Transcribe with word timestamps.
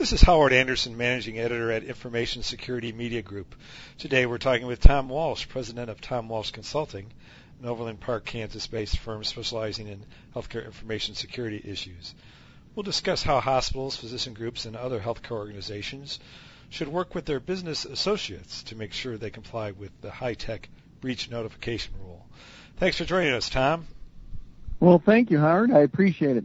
This 0.00 0.14
is 0.14 0.22
Howard 0.22 0.54
Anderson, 0.54 0.96
Managing 0.96 1.38
Editor 1.38 1.70
at 1.70 1.84
Information 1.84 2.42
Security 2.42 2.90
Media 2.90 3.20
Group. 3.20 3.54
Today 3.98 4.24
we're 4.24 4.38
talking 4.38 4.66
with 4.66 4.80
Tom 4.80 5.10
Walsh, 5.10 5.46
President 5.46 5.90
of 5.90 6.00
Tom 6.00 6.26
Walsh 6.26 6.52
Consulting, 6.52 7.12
an 7.60 7.68
Overland 7.68 8.00
Park, 8.00 8.24
Kansas-based 8.24 8.96
firm 8.96 9.22
specializing 9.24 9.88
in 9.88 10.06
healthcare 10.34 10.64
information 10.64 11.14
security 11.14 11.60
issues. 11.62 12.14
We'll 12.74 12.82
discuss 12.82 13.22
how 13.22 13.40
hospitals, 13.40 13.94
physician 13.94 14.32
groups, 14.32 14.64
and 14.64 14.74
other 14.74 15.00
healthcare 15.00 15.32
organizations 15.32 16.18
should 16.70 16.88
work 16.88 17.14
with 17.14 17.26
their 17.26 17.38
business 17.38 17.84
associates 17.84 18.62
to 18.62 18.76
make 18.76 18.94
sure 18.94 19.18
they 19.18 19.28
comply 19.28 19.72
with 19.72 19.92
the 20.00 20.10
HITECH 20.10 20.70
breach 21.02 21.30
notification 21.30 21.92
rule. 22.02 22.26
Thanks 22.78 22.96
for 22.96 23.04
joining 23.04 23.34
us, 23.34 23.50
Tom. 23.50 23.86
Well, 24.80 24.98
thank 24.98 25.30
you, 25.30 25.38
Howard. 25.40 25.70
I 25.72 25.80
appreciate 25.80 26.38
it. 26.38 26.44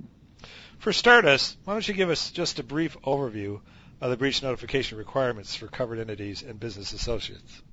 For 0.86 0.94
starters, 0.94 1.57
why 1.64 1.74
don't 1.74 1.88
you 1.88 1.96
give 1.96 2.12
us 2.12 2.30
just 2.30 2.60
a 2.60 2.64
brief 2.64 2.96
overview 3.02 3.60
of 4.02 4.12
the 4.12 4.18
breach 4.18 4.43
notification 4.43 5.00
requirements 5.00 5.56
for 5.56 5.66
covered 5.66 5.98
entities 5.98 6.43
and 6.43 6.60
business 6.60 6.93
associates? 6.93 7.64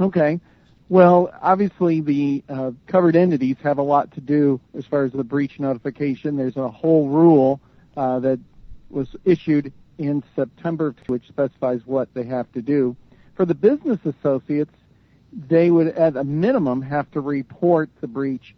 Okay. 0.00 0.40
Well, 0.88 1.32
obviously 1.40 2.00
the 2.00 2.42
uh, 2.48 2.72
covered 2.88 3.14
entities 3.14 3.54
have 3.62 3.78
a 3.78 3.82
lot 3.82 4.10
to 4.14 4.20
do 4.20 4.60
as 4.76 4.84
far 4.84 5.04
as 5.04 5.12
the 5.12 5.22
breach 5.22 5.60
notification. 5.60 6.36
There's 6.36 6.56
a 6.56 6.68
whole 6.68 7.06
rule 7.06 7.60
uh, 7.96 8.18
that 8.18 8.40
was 8.90 9.06
issued 9.24 9.72
in 9.98 10.24
September 10.34 10.96
which 11.06 11.28
specifies 11.28 11.82
what 11.84 12.12
they 12.14 12.24
have 12.24 12.50
to 12.50 12.62
do. 12.62 12.96
For 13.36 13.44
the 13.44 13.54
business 13.54 14.00
associates, 14.04 14.74
they 15.32 15.70
would 15.70 15.86
at 15.86 16.16
a 16.16 16.24
minimum 16.24 16.82
have 16.82 17.08
to 17.12 17.20
report 17.20 17.90
the 18.00 18.08
breach 18.08 18.56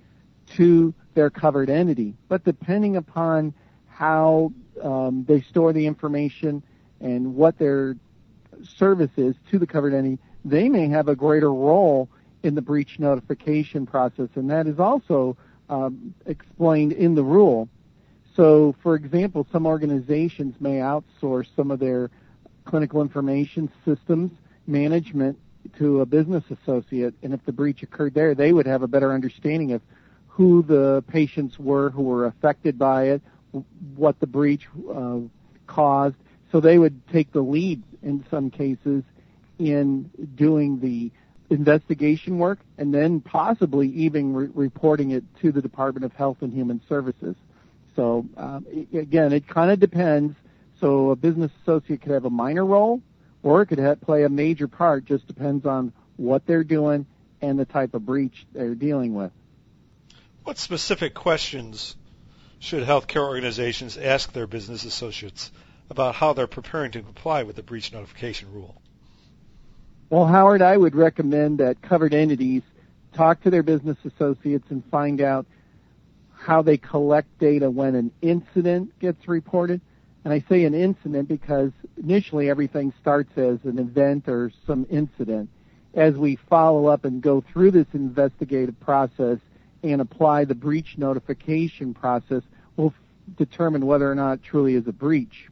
to 0.57 0.95
their 1.15 1.31
covered 1.31 1.71
entity. 1.71 2.15
But 2.29 2.45
depending 2.45 2.97
upon 2.97 3.55
how 3.89 4.53
um, 4.83 5.25
they 5.29 5.41
store 5.43 5.73
the 5.73 5.87
information 5.87 6.63
and 7.01 7.35
what 7.35 7.59
their 7.59 7.97
service 8.77 9.11
is 9.17 9.35
to 9.51 9.59
the 9.59 9.67
covered 9.67 9.95
entity, 9.95 10.19
they 10.45 10.69
may 10.69 10.89
have 10.89 11.09
a 11.09 11.17
greater 11.17 11.53
role 11.53 12.09
in 12.43 12.55
the 12.55 12.63
breach 12.63 12.99
notification 12.99 13.87
process, 13.87 14.29
and 14.35 14.51
that 14.51 14.67
is 14.67 14.79
also 14.79 15.37
um, 15.69 16.15
explained 16.27 16.93
in 16.93 17.15
the 17.15 17.23
rule. 17.23 17.69
So, 18.35 18.75
for 18.83 18.95
example, 18.95 19.47
some 19.53 19.67
organizations 19.67 20.55
may 20.61 20.77
outsource 20.79 21.47
some 21.55 21.71
of 21.71 21.79
their 21.79 22.11
clinical 22.65 23.03
information 23.03 23.71
systems 23.85 24.31
management 24.67 25.39
to 25.79 26.01
a 26.01 26.07
business 26.07 26.45
associate, 26.51 27.15
and 27.23 27.35
if 27.35 27.45
the 27.45 27.53
breach 27.53 27.83
occurred 27.83 28.15
there, 28.15 28.35
they 28.35 28.53
would 28.53 28.67
have 28.67 28.83
a 28.83 28.89
better 28.89 29.13
understanding 29.13 29.73
of 29.73 29.83
who 30.41 30.63
the 30.63 31.05
patients 31.07 31.59
were 31.59 31.91
who 31.91 32.01
were 32.01 32.25
affected 32.25 32.79
by 32.79 33.09
it, 33.09 33.21
what 33.95 34.19
the 34.21 34.27
breach 34.27 34.67
uh, 34.91 35.19
caused. 35.67 36.17
So 36.51 36.61
they 36.61 36.79
would 36.79 37.07
take 37.09 37.31
the 37.31 37.43
lead 37.43 37.83
in 38.03 38.25
some 38.31 38.51
cases 38.51 39.05
in 39.59 40.11
doing 40.37 40.81
the 40.81 41.11
investigation 41.55 42.39
work 42.39 42.59
and 42.79 42.95
then 42.95 43.21
possibly 43.21 43.89
even 43.89 44.33
re- 44.33 44.49
reporting 44.55 45.11
it 45.11 45.25
to 45.43 45.53
the 45.53 45.61
Department 45.61 46.07
of 46.07 46.13
Health 46.15 46.39
and 46.41 46.55
Human 46.55 46.81
Services. 46.89 47.37
So 47.95 48.25
um, 48.39 48.65
again, 48.95 49.35
it 49.35 49.47
kind 49.47 49.71
of 49.71 49.79
depends. 49.79 50.35
So 50.81 51.11
a 51.11 51.17
business 51.17 51.51
associate 51.61 52.01
could 52.01 52.13
have 52.13 52.25
a 52.25 52.31
minor 52.31 52.65
role 52.65 53.03
or 53.43 53.61
it 53.61 53.67
could 53.67 53.77
have, 53.77 54.01
play 54.01 54.23
a 54.23 54.31
major 54.31 54.69
part. 54.69 55.05
Just 55.05 55.27
depends 55.27 55.67
on 55.67 55.93
what 56.17 56.47
they're 56.47 56.65
doing 56.65 57.05
and 57.43 57.59
the 57.59 57.67
type 57.67 57.93
of 57.93 58.07
breach 58.07 58.47
they're 58.55 58.75
dealing 58.75 59.13
with. 59.13 59.33
What 60.45 60.59
specific 60.59 61.15
questions 61.15 61.97
should 62.59 62.83
healthcare 62.83 63.27
organizations 63.27 63.97
ask 63.97 64.33
their 64.33 64.47
business 64.47 64.85
associates 64.85 65.51
about 65.91 66.15
how 66.15 66.33
they're 66.33 66.47
preparing 66.47 66.93
to 66.93 67.03
comply 67.03 67.43
with 67.43 67.57
the 67.57 67.63
breach 67.63 67.93
notification 67.93 68.53
rule? 68.53 68.81
Well, 70.09 70.27
Howard, 70.27 70.63
I 70.63 70.77
would 70.77 70.95
recommend 70.95 71.59
that 71.59 71.83
covered 71.83 72.15
entities 72.15 72.63
talk 73.13 73.43
to 73.43 73.51
their 73.51 73.63
business 73.63 73.97
associates 74.05 74.67
and 74.71 74.85
find 74.91 75.21
out 75.21 75.47
how 76.37 76.63
they 76.63 76.79
collect 76.79 77.39
data 77.39 77.71
when 77.71 77.95
an 77.95 78.11
incident 78.23 78.99
gets 78.99 79.29
reported. 79.29 79.81
And 80.25 80.33
I 80.33 80.45
say 80.49 80.65
an 80.65 80.75
incident 80.75 81.29
because 81.29 81.71
initially 81.97 82.49
everything 82.49 82.93
starts 83.01 83.31
as 83.37 83.59
an 83.65 83.79
event 83.79 84.29
or 84.29 84.53
some 84.67 84.87
incident. 84.91 85.51
As 85.95 86.15
we 86.15 86.37
follow 86.37 86.87
up 86.87 87.05
and 87.05 87.21
go 87.21 87.43
through 87.53 87.73
this 87.73 87.87
investigative 87.93 88.79
process, 88.81 89.39
and 89.83 90.01
apply 90.01 90.45
the 90.45 90.55
breach 90.55 90.97
notification 90.99 91.95
process 91.95 92.43
will 92.77 92.93
determine 93.37 93.87
whether 93.87 94.11
or 94.11 94.15
not 94.15 94.35
it 94.35 94.43
truly 94.43 94.75
is 94.75 94.87
a 94.87 94.93
breach. 94.93 95.49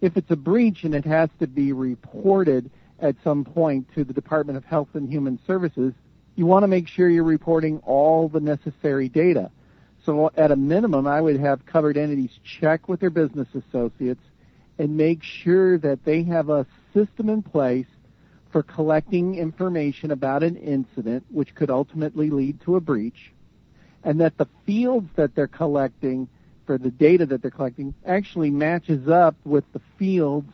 If 0.00 0.16
it's 0.16 0.30
a 0.30 0.36
breach 0.36 0.84
and 0.84 0.94
it 0.94 1.04
has 1.04 1.30
to 1.40 1.46
be 1.46 1.72
reported 1.72 2.70
at 3.00 3.16
some 3.24 3.44
point 3.44 3.92
to 3.94 4.04
the 4.04 4.12
Department 4.12 4.56
of 4.56 4.64
Health 4.64 4.88
and 4.94 5.08
Human 5.08 5.38
Services, 5.46 5.94
you 6.34 6.46
want 6.46 6.62
to 6.64 6.68
make 6.68 6.86
sure 6.86 7.08
you're 7.08 7.24
reporting 7.24 7.78
all 7.84 8.28
the 8.28 8.40
necessary 8.40 9.08
data. 9.08 9.50
So 10.04 10.30
at 10.36 10.50
a 10.50 10.56
minimum, 10.56 11.06
I 11.06 11.20
would 11.20 11.40
have 11.40 11.66
covered 11.66 11.96
entities 11.96 12.38
check 12.44 12.88
with 12.88 13.00
their 13.00 13.10
business 13.10 13.48
associates 13.54 14.22
and 14.78 14.96
make 14.96 15.22
sure 15.22 15.78
that 15.78 16.04
they 16.04 16.22
have 16.24 16.50
a 16.50 16.66
system 16.92 17.30
in 17.30 17.42
place 17.42 17.86
for 18.50 18.62
collecting 18.62 19.34
information 19.34 20.10
about 20.10 20.42
an 20.42 20.56
incident, 20.56 21.24
which 21.30 21.54
could 21.54 21.70
ultimately 21.70 22.30
lead 22.30 22.60
to 22.60 22.76
a 22.76 22.80
breach 22.80 23.32
and 24.06 24.20
that 24.20 24.38
the 24.38 24.46
fields 24.64 25.10
that 25.16 25.34
they're 25.34 25.48
collecting 25.48 26.28
for 26.64 26.78
the 26.78 26.90
data 26.90 27.26
that 27.26 27.42
they're 27.42 27.50
collecting 27.50 27.92
actually 28.06 28.50
matches 28.50 29.08
up 29.08 29.34
with 29.44 29.64
the 29.72 29.80
fields 29.98 30.50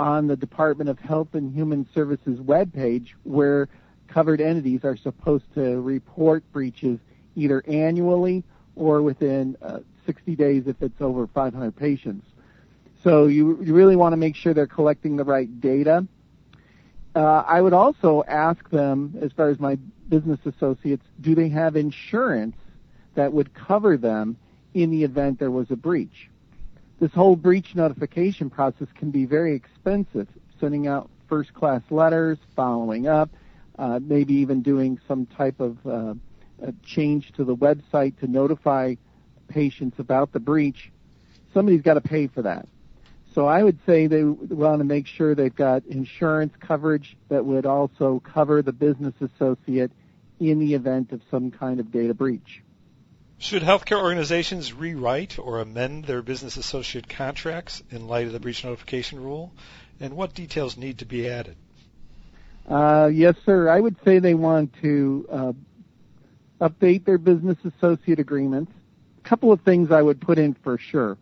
on 0.00 0.26
the 0.26 0.36
Department 0.36 0.90
of 0.90 0.98
Health 0.98 1.28
and 1.32 1.54
Human 1.54 1.88
Services 1.94 2.40
webpage 2.40 3.10
where 3.22 3.68
covered 4.08 4.40
entities 4.40 4.80
are 4.82 4.96
supposed 4.96 5.44
to 5.54 5.80
report 5.80 6.42
breaches 6.52 6.98
either 7.36 7.62
annually 7.68 8.42
or 8.74 9.00
within 9.00 9.56
uh, 9.62 9.78
60 10.04 10.34
days 10.34 10.64
if 10.66 10.82
it's 10.82 11.00
over 11.00 11.28
500 11.28 11.76
patients. 11.76 12.26
So 13.04 13.26
you, 13.26 13.62
you 13.62 13.74
really 13.74 13.94
want 13.94 14.12
to 14.12 14.16
make 14.16 14.34
sure 14.34 14.54
they're 14.54 14.66
collecting 14.66 15.16
the 15.16 15.24
right 15.24 15.60
data. 15.60 16.04
Uh, 17.14 17.20
I 17.46 17.60
would 17.60 17.72
also 17.72 18.24
ask 18.26 18.68
them, 18.70 19.16
as 19.22 19.30
far 19.30 19.50
as 19.50 19.60
my 19.60 19.76
business 20.08 20.40
associates, 20.44 21.04
do 21.20 21.36
they 21.36 21.48
have 21.48 21.76
insurance 21.76 22.56
that 23.18 23.32
would 23.32 23.52
cover 23.52 23.96
them 23.96 24.36
in 24.74 24.90
the 24.90 25.02
event 25.02 25.40
there 25.40 25.50
was 25.50 25.68
a 25.72 25.76
breach. 25.76 26.30
This 27.00 27.10
whole 27.12 27.34
breach 27.34 27.74
notification 27.74 28.48
process 28.48 28.86
can 28.94 29.10
be 29.10 29.24
very 29.24 29.56
expensive, 29.56 30.28
sending 30.60 30.86
out 30.86 31.10
first 31.28 31.52
class 31.52 31.82
letters, 31.90 32.38
following 32.54 33.08
up, 33.08 33.28
uh, 33.76 33.98
maybe 34.00 34.34
even 34.34 34.62
doing 34.62 35.00
some 35.08 35.26
type 35.26 35.58
of 35.58 35.84
uh, 35.84 36.14
change 36.84 37.32
to 37.32 37.42
the 37.42 37.56
website 37.56 38.16
to 38.20 38.28
notify 38.28 38.94
patients 39.48 39.98
about 39.98 40.32
the 40.32 40.38
breach. 40.40 40.92
Somebody's 41.52 41.82
got 41.82 41.94
to 41.94 42.00
pay 42.00 42.28
for 42.28 42.42
that. 42.42 42.68
So 43.34 43.46
I 43.46 43.64
would 43.64 43.80
say 43.84 44.06
they 44.06 44.22
want 44.22 44.78
to 44.78 44.84
make 44.84 45.08
sure 45.08 45.34
they've 45.34 45.52
got 45.52 45.84
insurance 45.86 46.52
coverage 46.60 47.16
that 47.30 47.44
would 47.44 47.66
also 47.66 48.22
cover 48.24 48.62
the 48.62 48.72
business 48.72 49.14
associate 49.20 49.90
in 50.38 50.60
the 50.60 50.74
event 50.74 51.10
of 51.10 51.20
some 51.32 51.50
kind 51.50 51.80
of 51.80 51.90
data 51.90 52.14
breach. 52.14 52.62
Should 53.40 53.62
healthcare 53.62 54.02
organizations 54.02 54.72
rewrite 54.72 55.38
or 55.38 55.60
amend 55.60 56.04
their 56.04 56.22
business 56.22 56.56
associate 56.56 57.08
contracts 57.08 57.84
in 57.88 58.08
light 58.08 58.26
of 58.26 58.32
the 58.32 58.40
breach 58.40 58.64
notification 58.64 59.22
rule? 59.22 59.52
And 60.00 60.14
what 60.16 60.34
details 60.34 60.76
need 60.76 60.98
to 60.98 61.04
be 61.04 61.28
added? 61.28 61.56
Uh, 62.68 63.08
yes, 63.12 63.36
sir. 63.46 63.68
I 63.68 63.78
would 63.78 63.94
say 64.04 64.18
they 64.18 64.34
want 64.34 64.74
to 64.82 65.28
uh, 65.30 65.52
update 66.60 67.04
their 67.04 67.16
business 67.16 67.56
associate 67.64 68.18
agreements. 68.18 68.72
A 69.24 69.28
couple 69.28 69.52
of 69.52 69.60
things 69.60 69.92
I 69.92 70.02
would 70.02 70.20
put 70.20 70.38
in 70.38 70.54
for 70.54 70.76
sure. 70.76 71.16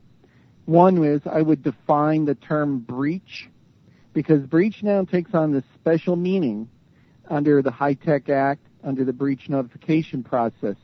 One 0.64 1.04
is 1.04 1.20
I 1.26 1.42
would 1.42 1.62
define 1.62 2.24
the 2.24 2.34
term 2.34 2.78
breach 2.78 3.50
because 4.14 4.40
breach 4.46 4.82
now 4.82 5.04
takes 5.04 5.34
on 5.34 5.52
this 5.52 5.64
special 5.74 6.16
meaning 6.16 6.70
under 7.28 7.60
the 7.60 7.70
HITECH 7.70 8.30
Act, 8.30 8.66
under 8.82 9.04
the 9.04 9.12
breach 9.12 9.50
notification 9.50 10.24
process. 10.24 10.76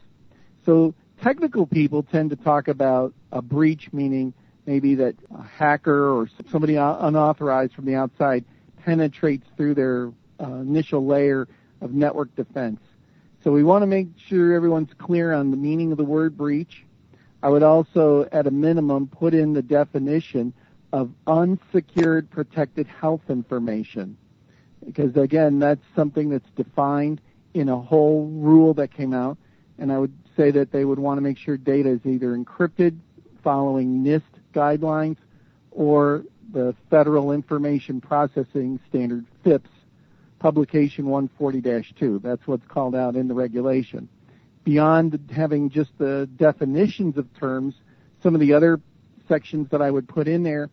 So 0.67 0.95
technical 1.21 1.67
people 1.67 2.03
tend 2.03 2.31
to 2.31 2.37
talk 2.37 2.69
about 2.69 3.13
a 3.31 3.43
breach, 3.43 3.93
meaning 3.93 4.33
maybe 4.67 4.95
that 4.97 5.17
a 5.35 5.43
hacker 5.43 6.11
or 6.11 6.29
somebody 6.51 6.77
unauthorized 6.77 7.75
from 7.75 7.85
the 7.85 7.95
outside 7.95 8.45
penetrates 8.85 9.47
through 9.57 9.75
their 9.75 10.13
uh, 10.41 10.55
initial 10.55 11.05
layer 11.07 11.49
of 11.81 11.93
network 11.93 12.35
defense. 12.37 12.81
So 13.43 13.51
we 13.51 13.65
want 13.65 13.83
to 13.83 13.87
make 13.87 14.09
sure 14.17 14.55
everyone's 14.55 14.93
clear 14.99 15.33
on 15.33 15.51
the 15.51 15.57
meaning 15.57 15.91
of 15.91 15.99
the 15.99 16.05
word 16.05 16.37
breach. 16.37 16.85
I 17.43 17.49
would 17.49 17.65
also, 17.65 18.29
at 18.31 18.47
a 18.47 18.53
minimum, 18.53 19.09
put 19.09 19.35
in 19.35 19.53
the 19.53 19.63
definition 19.63 20.53
of 20.93 21.11
unsecured 21.27 22.31
protected 22.31 22.87
health 22.87 23.23
information. 23.29 24.17
Because 24.85 25.17
again, 25.17 25.59
that's 25.59 25.85
something 25.97 26.29
that's 26.29 26.49
defined 26.51 27.21
in 27.55 27.69
a 27.69 27.79
whole 27.79 28.27
rule 28.27 28.75
that 28.75 28.95
came 28.95 29.13
out. 29.13 29.39
And 29.79 29.93
I 29.93 29.99
would 29.99 30.13
say 30.37 30.51
that 30.51 30.73
they 30.73 30.85
would 30.85 30.99
want 30.99 31.19
to 31.19 31.23
make 31.23 31.39
sure 31.39 31.57
data 31.57 31.91
is 31.91 32.01
either 32.05 32.37
encrypted 32.37 32.99
following 33.43 34.05
NIST 34.05 34.23
guidelines 34.55 35.17
or 35.71 36.25
the 36.53 36.75
Federal 36.91 37.33
Information 37.33 38.01
Processing 38.01 38.79
Standard, 38.89 39.25
FIPS, 39.43 39.71
publication 40.39 41.07
140-2. 41.07 42.21
That's 42.23 42.47
what's 42.47 42.67
called 42.67 42.95
out 42.95 43.17
in 43.17 43.29
the 43.29 43.35
regulation. 43.35 44.09
Beyond 44.65 45.31
having 45.35 45.71
just 45.71 45.91
the 45.99 46.29
definitions 46.37 47.17
of 47.17 47.27
terms, 47.39 47.75
some 48.23 48.35
of 48.35 48.41
the 48.41 48.53
other 48.53 48.81
sections 49.29 49.69
that 49.71 49.81
I 49.81 49.91
would 49.91 50.09
put 50.09 50.29
in 50.29 50.43
there, 50.43 50.69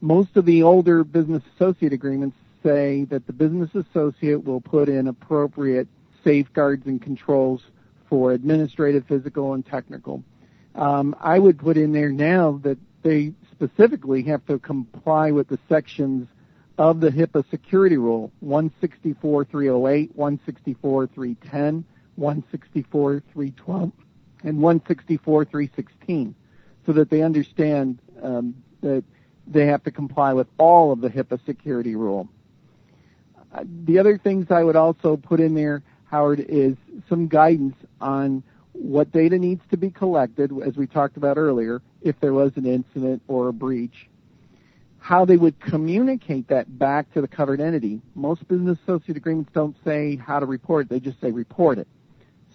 most 0.00 0.36
of 0.36 0.44
the 0.44 0.62
older 0.62 1.04
business 1.04 1.42
associate 1.54 1.92
agreements 1.92 2.36
say 2.62 3.04
that 3.04 3.26
the 3.26 3.32
business 3.32 3.70
associate 3.74 4.44
will 4.44 4.60
put 4.60 4.88
in 4.88 5.08
appropriate 5.08 5.88
safeguards 6.24 6.86
and 6.86 7.00
controls 7.00 7.62
for 8.16 8.32
administrative, 8.32 9.04
physical, 9.06 9.52
and 9.52 9.66
technical. 9.66 10.24
Um, 10.74 11.14
I 11.20 11.38
would 11.38 11.58
put 11.58 11.76
in 11.76 11.92
there 11.92 12.10
now 12.10 12.58
that 12.62 12.78
they 13.02 13.34
specifically 13.52 14.22
have 14.22 14.46
to 14.46 14.58
comply 14.58 15.32
with 15.32 15.48
the 15.48 15.58
sections 15.68 16.26
of 16.78 17.00
the 17.00 17.10
HIPAA 17.10 17.44
security 17.50 17.98
rule 17.98 18.32
164.308, 18.42 20.14
164.310, 20.14 21.84
164.312, 22.18 23.92
and 24.44 24.58
164.316 24.58 26.34
so 26.86 26.92
that 26.92 27.10
they 27.10 27.20
understand 27.20 27.98
um, 28.22 28.54
that 28.80 29.04
they 29.46 29.66
have 29.66 29.84
to 29.84 29.90
comply 29.90 30.32
with 30.32 30.46
all 30.56 30.90
of 30.90 31.02
the 31.02 31.10
HIPAA 31.10 31.38
security 31.44 31.96
rule. 31.96 32.30
Uh, 33.52 33.64
the 33.84 33.98
other 33.98 34.16
things 34.16 34.46
I 34.50 34.64
would 34.64 34.76
also 34.76 35.18
put 35.18 35.38
in 35.38 35.54
there, 35.54 35.82
Howard, 36.16 36.46
is 36.48 36.76
some 37.10 37.28
guidance 37.28 37.76
on 38.00 38.42
what 38.72 39.12
data 39.12 39.38
needs 39.38 39.60
to 39.70 39.76
be 39.76 39.90
collected, 39.90 40.50
as 40.66 40.74
we 40.74 40.86
talked 40.86 41.18
about 41.18 41.36
earlier, 41.36 41.82
if 42.00 42.18
there 42.20 42.32
was 42.32 42.52
an 42.56 42.64
incident 42.64 43.20
or 43.28 43.48
a 43.48 43.52
breach, 43.52 44.08
how 44.98 45.26
they 45.26 45.36
would 45.36 45.60
communicate 45.60 46.48
that 46.48 46.78
back 46.78 47.12
to 47.12 47.20
the 47.20 47.28
covered 47.28 47.60
entity. 47.60 48.00
Most 48.14 48.48
business 48.48 48.78
associate 48.82 49.18
agreements 49.18 49.50
don't 49.52 49.76
say 49.84 50.16
how 50.16 50.40
to 50.40 50.46
report 50.46 50.88
they 50.88 51.00
just 51.00 51.20
say 51.20 51.32
report 51.32 51.76
it. 51.76 51.86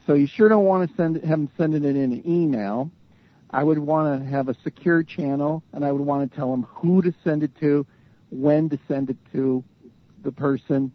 So 0.08 0.16
you 0.16 0.26
sure 0.26 0.50
don't 0.50 0.66
want 0.66 0.90
to 0.90 0.98
send 0.98 1.18
it, 1.18 1.24
have 1.24 1.38
them 1.38 1.50
send 1.56 1.76
it 1.76 1.86
in 1.86 1.96
an 1.96 2.24
email. 2.28 2.90
I 3.52 3.64
would 3.64 3.78
want 3.78 4.24
to 4.24 4.28
have 4.28 4.50
a 4.50 4.56
secure 4.64 5.04
channel, 5.04 5.62
and 5.72 5.86
I 5.86 5.92
would 5.92 6.02
want 6.02 6.28
to 6.28 6.36
tell 6.36 6.50
them 6.50 6.64
who 6.64 7.04
to 7.04 7.14
send 7.24 7.44
it 7.44 7.52
to, 7.60 7.86
when 8.32 8.70
to 8.70 8.80
send 8.88 9.12
it 9.12 9.18
to 9.34 9.64
the 10.24 10.32
person. 10.32 10.92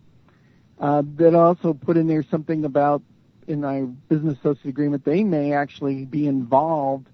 Uh, 0.79 1.03
that 1.17 1.35
also 1.35 1.73
put 1.73 1.97
in 1.97 2.07
there 2.07 2.23
something 2.23 2.65
about 2.65 3.03
in 3.47 3.61
my 3.61 3.83
business 4.09 4.37
associate 4.39 4.67
agreement, 4.67 5.05
they 5.05 5.25
may 5.25 5.53
actually 5.53 6.05
be 6.05 6.27
involved 6.27 7.07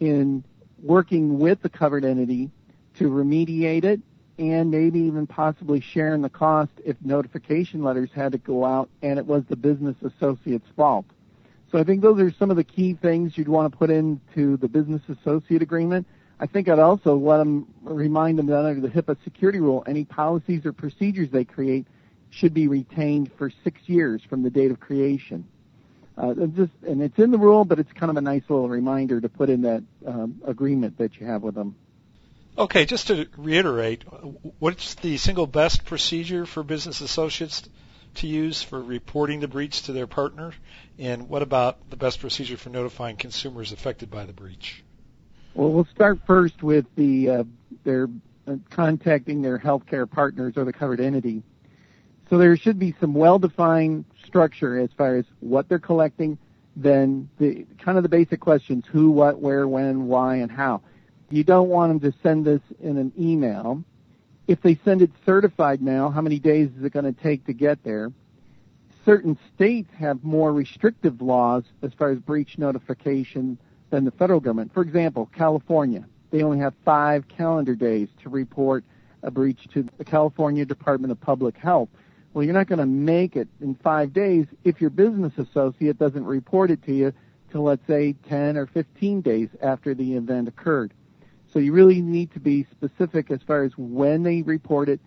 in 0.00 0.44
working 0.82 1.38
with 1.38 1.60
the 1.62 1.68
covered 1.68 2.04
entity 2.04 2.50
to 2.96 3.08
remediate 3.08 3.84
it 3.84 4.00
and 4.38 4.70
maybe 4.70 5.00
even 5.00 5.26
possibly 5.26 5.80
sharing 5.80 6.22
the 6.22 6.28
cost 6.28 6.70
if 6.84 6.96
notification 7.02 7.82
letters 7.82 8.10
had 8.14 8.32
to 8.32 8.38
go 8.38 8.64
out 8.64 8.88
and 9.02 9.18
it 9.18 9.26
was 9.26 9.42
the 9.48 9.56
business 9.56 9.96
associate's 10.02 10.68
fault. 10.76 11.06
So 11.72 11.78
I 11.78 11.84
think 11.84 12.02
those 12.02 12.20
are 12.20 12.30
some 12.30 12.50
of 12.50 12.56
the 12.56 12.64
key 12.64 12.94
things 12.94 13.36
you'd 13.36 13.48
want 13.48 13.70
to 13.70 13.76
put 13.76 13.90
into 13.90 14.56
the 14.56 14.68
business 14.68 15.02
associate 15.08 15.60
agreement. 15.60 16.06
I 16.40 16.46
think 16.46 16.68
I'd 16.68 16.78
also 16.78 17.16
let 17.16 17.38
them 17.38 17.66
remind 17.82 18.38
them 18.38 18.46
that 18.46 18.64
under 18.64 18.80
the 18.80 18.88
HIPAA 18.88 19.16
security 19.24 19.60
rule, 19.60 19.82
any 19.86 20.04
policies 20.04 20.64
or 20.64 20.72
procedures 20.72 21.30
they 21.30 21.44
create 21.44 21.86
should 22.30 22.54
be 22.54 22.68
retained 22.68 23.30
for 23.38 23.50
six 23.64 23.80
years 23.86 24.22
from 24.28 24.42
the 24.42 24.50
date 24.50 24.70
of 24.70 24.80
creation. 24.80 25.46
Uh, 26.16 26.34
just, 26.46 26.72
and 26.86 27.00
it's 27.00 27.18
in 27.18 27.30
the 27.30 27.38
rule, 27.38 27.64
but 27.64 27.78
it's 27.78 27.92
kind 27.92 28.10
of 28.10 28.16
a 28.16 28.20
nice 28.20 28.42
little 28.48 28.68
reminder 28.68 29.20
to 29.20 29.28
put 29.28 29.48
in 29.48 29.62
that 29.62 29.82
um, 30.04 30.40
agreement 30.44 30.98
that 30.98 31.16
you 31.20 31.26
have 31.26 31.42
with 31.42 31.54
them. 31.54 31.76
Okay, 32.56 32.86
just 32.86 33.06
to 33.06 33.28
reiterate, 33.36 34.02
what's 34.58 34.96
the 34.96 35.16
single 35.16 35.46
best 35.46 35.84
procedure 35.84 36.44
for 36.44 36.64
business 36.64 37.00
associates 37.00 37.68
to 38.16 38.26
use 38.26 38.62
for 38.62 38.82
reporting 38.82 39.38
the 39.38 39.46
breach 39.46 39.82
to 39.82 39.92
their 39.92 40.08
partner? 40.08 40.52
And 40.98 41.28
what 41.28 41.42
about 41.42 41.88
the 41.88 41.96
best 41.96 42.20
procedure 42.20 42.56
for 42.56 42.70
notifying 42.70 43.16
consumers 43.16 43.70
affected 43.70 44.10
by 44.10 44.24
the 44.24 44.32
breach? 44.32 44.82
Well, 45.54 45.70
we'll 45.70 45.88
start 45.94 46.18
first 46.26 46.62
with 46.62 46.86
the 46.96 47.30
uh, 47.30 47.44
their 47.84 48.08
uh, 48.48 48.56
contacting 48.70 49.42
their 49.42 49.58
healthcare 49.58 50.10
partners 50.10 50.54
or 50.56 50.64
the 50.64 50.72
covered 50.72 51.00
entity. 51.00 51.44
So 52.30 52.36
there 52.36 52.56
should 52.56 52.78
be 52.78 52.94
some 53.00 53.14
well-defined 53.14 54.04
structure 54.24 54.78
as 54.78 54.90
far 54.96 55.16
as 55.16 55.24
what 55.40 55.68
they're 55.68 55.78
collecting, 55.78 56.38
then 56.76 57.30
the 57.38 57.66
kind 57.82 57.96
of 57.96 58.02
the 58.02 58.08
basic 58.08 58.40
questions: 58.40 58.84
who, 58.90 59.10
what, 59.10 59.40
where, 59.40 59.66
when, 59.66 60.06
why, 60.06 60.36
and 60.36 60.50
how. 60.50 60.82
You 61.30 61.44
don't 61.44 61.68
want 61.68 62.00
them 62.00 62.10
to 62.10 62.18
send 62.22 62.44
this 62.44 62.60
in 62.80 62.96
an 62.96 63.12
email. 63.18 63.82
If 64.46 64.62
they 64.62 64.78
send 64.84 65.02
it 65.02 65.10
certified 65.26 65.82
mail, 65.82 66.10
how 66.10 66.22
many 66.22 66.38
days 66.38 66.70
is 66.78 66.84
it 66.84 66.92
going 66.92 67.04
to 67.04 67.20
take 67.20 67.46
to 67.46 67.52
get 67.52 67.82
there? 67.84 68.12
Certain 69.04 69.38
states 69.54 69.90
have 69.98 70.22
more 70.22 70.52
restrictive 70.52 71.20
laws 71.20 71.64
as 71.82 71.92
far 71.94 72.10
as 72.10 72.18
breach 72.18 72.58
notification 72.58 73.58
than 73.90 74.04
the 74.04 74.10
federal 74.10 74.40
government. 74.40 74.72
For 74.72 74.82
example, 74.82 75.30
California, 75.34 76.04
they 76.30 76.42
only 76.42 76.58
have 76.58 76.74
five 76.84 77.26
calendar 77.28 77.74
days 77.74 78.08
to 78.22 78.28
report 78.28 78.84
a 79.22 79.30
breach 79.30 79.66
to 79.72 79.86
the 79.96 80.04
California 80.04 80.64
Department 80.64 81.10
of 81.10 81.20
Public 81.20 81.56
Health. 81.56 81.88
Well, 82.38 82.44
you're 82.44 82.54
not 82.54 82.68
going 82.68 82.78
to 82.78 82.86
make 82.86 83.34
it 83.34 83.48
in 83.60 83.74
five 83.74 84.12
days 84.12 84.46
if 84.62 84.80
your 84.80 84.90
business 84.90 85.32
associate 85.38 85.98
doesn't 85.98 86.24
report 86.24 86.70
it 86.70 86.80
to 86.84 86.94
you 86.94 87.12
till, 87.50 87.64
let's 87.64 87.84
say, 87.88 88.14
10 88.28 88.56
or 88.56 88.66
15 88.66 89.22
days 89.22 89.48
after 89.60 89.92
the 89.92 90.14
event 90.14 90.46
occurred. 90.46 90.94
So 91.52 91.58
you 91.58 91.72
really 91.72 92.00
need 92.00 92.32
to 92.34 92.38
be 92.38 92.64
specific 92.70 93.32
as 93.32 93.40
far 93.44 93.64
as 93.64 93.72
when 93.76 94.22
they 94.22 94.42
report 94.42 94.88
it. 94.88 95.00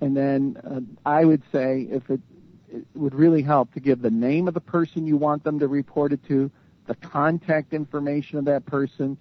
And 0.00 0.16
then 0.16 0.56
uh, 0.64 0.80
I 1.06 1.26
would 1.26 1.42
say 1.52 1.86
if 1.90 2.08
it, 2.08 2.22
it 2.72 2.86
would 2.94 3.14
really 3.14 3.42
help 3.42 3.74
to 3.74 3.80
give 3.80 4.00
the 4.00 4.08
name 4.10 4.48
of 4.48 4.54
the 4.54 4.60
person 4.62 5.06
you 5.06 5.18
want 5.18 5.44
them 5.44 5.58
to 5.58 5.68
report 5.68 6.14
it 6.14 6.26
to, 6.28 6.50
the 6.86 6.94
contact 6.94 7.74
information 7.74 8.38
of 8.38 8.46
that 8.46 8.64
person, 8.64 9.18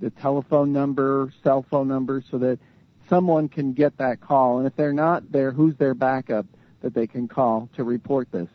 the 0.00 0.10
telephone 0.10 0.72
number, 0.72 1.32
cell 1.42 1.66
phone 1.68 1.88
number, 1.88 2.22
so 2.30 2.38
that 2.38 2.60
someone 3.08 3.48
can 3.48 3.72
get 3.72 3.98
that 3.98 4.20
call. 4.20 4.58
And 4.58 4.68
if 4.68 4.76
they're 4.76 4.92
not 4.92 5.32
there, 5.32 5.50
who's 5.50 5.74
their 5.78 5.94
backup? 5.94 6.46
That 6.82 6.94
they 6.94 7.06
can 7.06 7.26
call 7.28 7.68
to 7.76 7.84
report 7.84 8.30
this. 8.30 8.48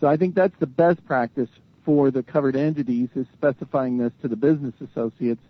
So 0.00 0.06
I 0.08 0.16
think 0.16 0.34
that's 0.34 0.58
the 0.58 0.66
best 0.66 1.04
practice 1.06 1.48
for 1.84 2.10
the 2.10 2.22
covered 2.22 2.56
entities 2.56 3.08
is 3.14 3.26
specifying 3.32 3.98
this 3.98 4.12
to 4.22 4.28
the 4.28 4.36
business 4.36 4.74
associates. 4.80 5.42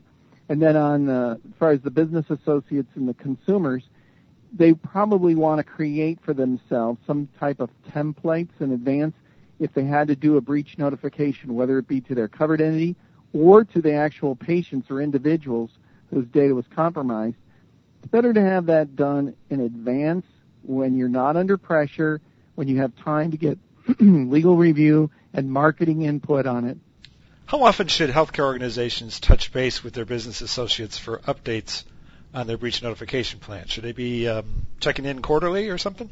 And 0.48 0.60
then 0.60 0.76
on 0.76 1.08
as 1.08 1.38
far 1.58 1.70
as 1.70 1.80
the 1.80 1.90
business 1.90 2.26
associates 2.28 2.90
and 2.94 3.08
the 3.08 3.14
consumers, 3.14 3.82
they 4.52 4.74
probably 4.74 5.34
want 5.34 5.58
to 5.58 5.64
create 5.64 6.18
for 6.22 6.34
themselves 6.34 6.98
some 7.06 7.28
type 7.40 7.60
of 7.60 7.70
templates 7.90 8.50
in 8.60 8.72
advance 8.72 9.14
if 9.58 9.72
they 9.72 9.84
had 9.84 10.08
to 10.08 10.16
do 10.16 10.36
a 10.36 10.40
breach 10.40 10.76
notification, 10.76 11.54
whether 11.54 11.78
it 11.78 11.88
be 11.88 12.00
to 12.02 12.14
their 12.14 12.28
covered 12.28 12.60
entity 12.60 12.96
or 13.32 13.64
to 13.64 13.80
the 13.80 13.92
actual 13.92 14.36
patients 14.36 14.90
or 14.90 15.00
individuals 15.00 15.70
whose 16.10 16.26
data 16.26 16.54
was 16.54 16.66
compromised. 16.74 17.36
It's 18.02 18.10
better 18.10 18.34
to 18.34 18.40
have 18.42 18.66
that 18.66 18.96
done 18.96 19.34
in 19.48 19.60
advance 19.60 20.26
when 20.64 20.96
you're 20.96 21.08
not 21.08 21.36
under 21.36 21.56
pressure, 21.56 22.20
when 22.54 22.68
you 22.68 22.78
have 22.78 22.94
time 22.96 23.30
to 23.30 23.36
get 23.36 23.58
legal 24.00 24.56
review 24.56 25.10
and 25.32 25.50
marketing 25.50 26.02
input 26.02 26.46
on 26.46 26.64
it. 26.66 26.78
How 27.46 27.62
often 27.64 27.88
should 27.88 28.10
healthcare 28.10 28.44
organizations 28.44 29.20
touch 29.20 29.52
base 29.52 29.84
with 29.84 29.94
their 29.94 30.04
business 30.04 30.40
associates 30.40 30.98
for 30.98 31.18
updates 31.18 31.84
on 32.32 32.46
their 32.46 32.56
breach 32.56 32.82
notification 32.82 33.40
plan? 33.40 33.66
Should 33.66 33.84
they 33.84 33.92
be 33.92 34.28
um, 34.28 34.66
checking 34.80 35.04
in 35.04 35.20
quarterly 35.20 35.68
or 35.68 35.78
something? 35.78 36.08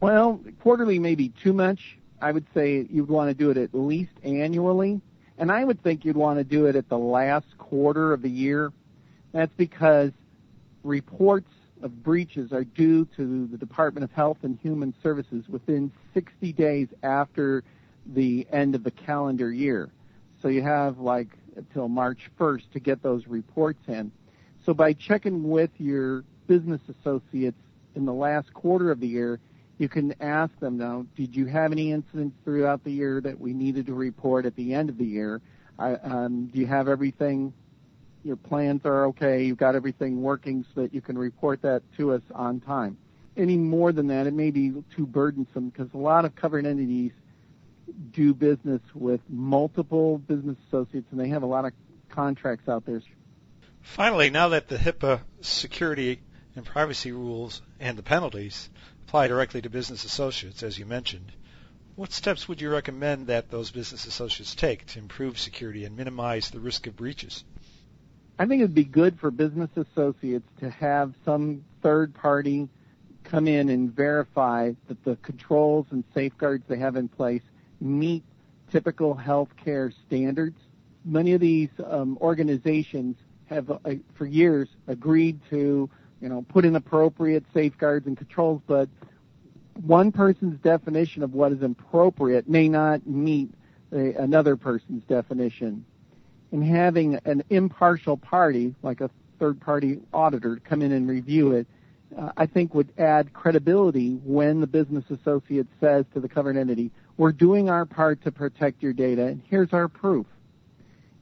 Well, 0.00 0.40
quarterly 0.60 0.98
may 0.98 1.14
be 1.14 1.28
too 1.28 1.52
much. 1.52 1.98
I 2.20 2.32
would 2.32 2.46
say 2.54 2.86
you'd 2.90 3.08
want 3.08 3.30
to 3.30 3.34
do 3.34 3.50
it 3.50 3.56
at 3.56 3.74
least 3.74 4.12
annually. 4.22 5.00
And 5.36 5.52
I 5.52 5.62
would 5.62 5.82
think 5.82 6.04
you'd 6.04 6.16
want 6.16 6.38
to 6.38 6.44
do 6.44 6.66
it 6.66 6.74
at 6.74 6.88
the 6.88 6.98
last 6.98 7.46
quarter 7.58 8.12
of 8.12 8.22
the 8.22 8.30
year. 8.30 8.72
That's 9.32 9.52
because 9.56 10.10
reports 10.82 11.50
of 11.82 12.02
breaches 12.02 12.52
are 12.52 12.64
due 12.64 13.06
to 13.16 13.46
the 13.46 13.56
Department 13.56 14.04
of 14.04 14.12
Health 14.12 14.38
and 14.42 14.58
Human 14.62 14.94
Services 15.02 15.44
within 15.48 15.92
60 16.14 16.52
days 16.52 16.88
after 17.02 17.64
the 18.06 18.46
end 18.52 18.74
of 18.74 18.84
the 18.84 18.90
calendar 18.90 19.52
year. 19.52 19.90
So 20.40 20.48
you 20.48 20.62
have 20.62 20.98
like 20.98 21.28
until 21.56 21.88
March 21.88 22.30
1st 22.38 22.70
to 22.72 22.80
get 22.80 23.02
those 23.02 23.26
reports 23.26 23.80
in. 23.88 24.12
So 24.64 24.74
by 24.74 24.92
checking 24.92 25.48
with 25.48 25.70
your 25.78 26.24
business 26.46 26.80
associates 26.88 27.60
in 27.94 28.04
the 28.04 28.12
last 28.12 28.52
quarter 28.54 28.90
of 28.90 29.00
the 29.00 29.08
year, 29.08 29.40
you 29.78 29.88
can 29.88 30.14
ask 30.20 30.56
them 30.60 30.76
now, 30.76 31.06
did 31.16 31.34
you 31.34 31.46
have 31.46 31.72
any 31.72 31.92
incidents 31.92 32.36
throughout 32.44 32.84
the 32.84 32.90
year 32.90 33.20
that 33.20 33.38
we 33.38 33.52
needed 33.52 33.86
to 33.86 33.94
report 33.94 34.46
at 34.46 34.56
the 34.56 34.74
end 34.74 34.88
of 34.88 34.98
the 34.98 35.04
year? 35.04 35.40
um, 35.78 36.50
do 36.52 36.58
you 36.58 36.66
have 36.66 36.88
everything 36.88 37.52
your 38.24 38.36
plans 38.36 38.82
are 38.84 39.06
okay, 39.06 39.44
you've 39.44 39.58
got 39.58 39.74
everything 39.74 40.22
working 40.22 40.64
so 40.74 40.82
that 40.82 40.94
you 40.94 41.00
can 41.00 41.16
report 41.16 41.62
that 41.62 41.82
to 41.96 42.12
us 42.12 42.22
on 42.34 42.60
time. 42.60 42.96
Any 43.36 43.56
more 43.56 43.92
than 43.92 44.08
that, 44.08 44.26
it 44.26 44.34
may 44.34 44.50
be 44.50 44.72
too 44.96 45.06
burdensome 45.06 45.68
because 45.68 45.88
a 45.94 45.98
lot 45.98 46.24
of 46.24 46.34
covered 46.34 46.66
entities 46.66 47.12
do 48.12 48.34
business 48.34 48.82
with 48.94 49.20
multiple 49.28 50.18
business 50.18 50.56
associates 50.68 51.06
and 51.10 51.20
they 51.20 51.28
have 51.28 51.42
a 51.42 51.46
lot 51.46 51.64
of 51.64 51.72
contracts 52.10 52.68
out 52.68 52.84
there. 52.84 53.00
Finally, 53.80 54.30
now 54.30 54.48
that 54.48 54.68
the 54.68 54.76
HIPAA 54.76 55.20
security 55.40 56.20
and 56.56 56.66
privacy 56.66 57.12
rules 57.12 57.62
and 57.78 57.96
the 57.96 58.02
penalties 58.02 58.68
apply 59.06 59.28
directly 59.28 59.62
to 59.62 59.70
business 59.70 60.04
associates, 60.04 60.62
as 60.62 60.78
you 60.78 60.84
mentioned. 60.84 61.32
What 61.94 62.12
steps 62.12 62.48
would 62.48 62.60
you 62.60 62.70
recommend 62.70 63.28
that 63.28 63.50
those 63.50 63.70
business 63.70 64.06
associates 64.06 64.54
take 64.54 64.86
to 64.86 64.98
improve 64.98 65.38
security 65.38 65.84
and 65.84 65.96
minimize 65.96 66.50
the 66.50 66.60
risk 66.60 66.86
of 66.86 66.96
breaches? 66.96 67.44
I 68.38 68.46
think 68.46 68.60
it'd 68.60 68.74
be 68.74 68.84
good 68.84 69.18
for 69.18 69.32
business 69.32 69.70
associates 69.74 70.48
to 70.60 70.70
have 70.70 71.14
some 71.24 71.64
third 71.82 72.14
party 72.14 72.68
come 73.24 73.48
in 73.48 73.68
and 73.68 73.94
verify 73.94 74.72
that 74.86 75.04
the 75.04 75.16
controls 75.16 75.86
and 75.90 76.04
safeguards 76.14 76.64
they 76.68 76.78
have 76.78 76.94
in 76.94 77.08
place 77.08 77.42
meet 77.80 78.22
typical 78.70 79.14
healthcare 79.14 79.92
standards. 80.06 80.56
Many 81.04 81.32
of 81.32 81.40
these 81.40 81.68
um, 81.84 82.16
organizations 82.20 83.16
have, 83.46 83.70
uh, 83.70 83.76
for 84.14 84.26
years, 84.26 84.68
agreed 84.86 85.40
to, 85.50 85.90
you 86.20 86.28
know, 86.28 86.42
put 86.48 86.64
in 86.64 86.76
appropriate 86.76 87.44
safeguards 87.52 88.06
and 88.06 88.16
controls, 88.16 88.62
but 88.68 88.88
one 89.84 90.12
person's 90.12 90.60
definition 90.60 91.24
of 91.24 91.34
what 91.34 91.50
is 91.50 91.62
appropriate 91.62 92.48
may 92.48 92.68
not 92.68 93.04
meet 93.06 93.50
a, 93.92 94.12
another 94.14 94.56
person's 94.56 95.02
definition. 95.04 95.84
And 96.50 96.64
having 96.64 97.16
an 97.24 97.44
impartial 97.50 98.16
party, 98.16 98.74
like 98.82 99.00
a 99.00 99.10
third 99.38 99.60
party 99.60 100.00
auditor, 100.12 100.60
come 100.64 100.82
in 100.82 100.92
and 100.92 101.08
review 101.08 101.52
it 101.52 101.66
uh, 102.16 102.30
I 102.36 102.46
think 102.46 102.74
would 102.74 102.92
add 102.98 103.32
credibility 103.32 104.14
when 104.24 104.60
the 104.60 104.66
business 104.66 105.04
associate 105.10 105.66
says 105.80 106.04
to 106.14 106.20
the 106.20 106.28
covered 106.28 106.56
entity, 106.56 106.90
we're 107.16 107.32
doing 107.32 107.68
our 107.68 107.84
part 107.84 108.22
to 108.24 108.32
protect 108.32 108.82
your 108.82 108.92
data 108.92 109.26
and 109.26 109.42
here's 109.48 109.72
our 109.72 109.88
proof. 109.88 110.26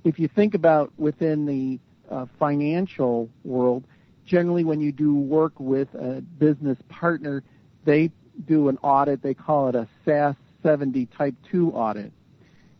If 0.05 0.19
you 0.19 0.29
think 0.29 0.55
about 0.55 0.93
within 0.97 1.47
the 1.47 1.81
uh, 2.15 2.27
financial 2.39 3.29
world, 3.45 3.85
generally 4.25 4.65
when 4.65 4.81
you 4.81 4.93
do 4.93 5.15
work 5.15 5.59
with 5.59 5.93
a 5.95 6.21
business 6.21 6.79
partner, 6.89 7.43
they 7.85 8.11
do 8.47 8.69
an 8.69 8.79
audit, 8.83 9.23
they 9.23 9.35
call 9.35 9.69
it 9.69 9.75
a 9.75 9.89
SAS 10.05 10.37
70 10.63 11.07
type 11.07 11.35
2 11.51 11.73
audit. 11.73 12.13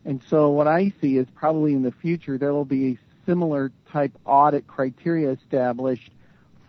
And 0.07 0.21
so 0.29 0.51
what 0.51 0.67
I 0.67 0.93
see 1.01 1.17
is 1.17 1.27
probably 1.35 1.73
in 1.73 1.83
the 1.83 1.91
future 1.91 2.37
there 2.37 2.53
will 2.53 2.63
be 2.63 2.93
a 2.93 2.97
similar 3.25 3.73
type 3.91 4.17
audit 4.25 4.65
criteria 4.65 5.31
established 5.31 6.11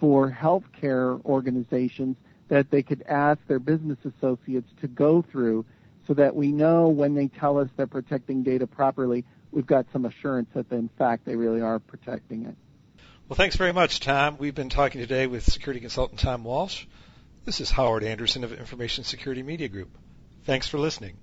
for 0.00 0.28
healthcare 0.28 1.24
organizations 1.24 2.16
that 2.48 2.68
they 2.72 2.82
could 2.82 3.04
ask 3.06 3.38
their 3.46 3.60
business 3.60 3.98
associates 4.04 4.68
to 4.80 4.88
go 4.88 5.22
through 5.22 5.64
so 6.08 6.14
that 6.14 6.34
we 6.34 6.50
know 6.50 6.88
when 6.88 7.14
they 7.14 7.28
tell 7.28 7.58
us 7.58 7.68
they're 7.76 7.86
protecting 7.86 8.42
data 8.42 8.66
properly, 8.66 9.24
we've 9.52 9.66
got 9.66 9.86
some 9.92 10.04
assurance 10.04 10.48
that 10.54 10.72
in 10.72 10.88
fact 10.98 11.24
they 11.24 11.36
really 11.36 11.60
are 11.60 11.78
protecting 11.78 12.44
it. 12.44 12.56
Well, 13.28 13.36
thanks 13.36 13.54
very 13.54 13.72
much, 13.72 14.00
Tom. 14.00 14.36
We've 14.38 14.54
been 14.54 14.70
talking 14.70 15.00
today 15.00 15.28
with 15.28 15.44
security 15.44 15.78
consultant 15.78 16.18
Tom 16.18 16.42
Walsh. 16.42 16.86
This 17.44 17.60
is 17.60 17.70
Howard 17.70 18.02
Anderson 18.02 18.42
of 18.42 18.52
Information 18.52 19.04
Security 19.04 19.44
Media 19.44 19.68
Group. 19.68 19.96
Thanks 20.42 20.66
for 20.66 20.78
listening. 20.78 21.18